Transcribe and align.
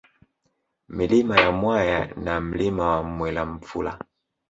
Milima 0.87 1.37
ya 1.41 1.51
Mwaya 1.51 2.05
na 2.15 2.41
Mlima 2.41 2.87
wa 2.95 3.03
Mwelamfula 3.03 3.99